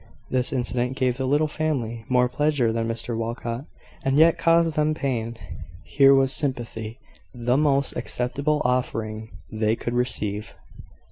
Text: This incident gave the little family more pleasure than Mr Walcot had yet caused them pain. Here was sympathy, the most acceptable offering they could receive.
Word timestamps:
This 0.31 0.51
incident 0.51 0.95
gave 0.97 1.17
the 1.17 1.27
little 1.27 1.47
family 1.47 2.05
more 2.09 2.27
pleasure 2.27 2.73
than 2.73 2.87
Mr 2.87 3.15
Walcot 3.15 3.65
had 4.01 4.15
yet 4.15 4.39
caused 4.39 4.75
them 4.75 4.95
pain. 4.95 5.37
Here 5.83 6.15
was 6.15 6.33
sympathy, 6.33 6.97
the 7.35 7.55
most 7.55 7.95
acceptable 7.95 8.63
offering 8.65 9.29
they 9.51 9.75
could 9.75 9.93
receive. 9.93 10.55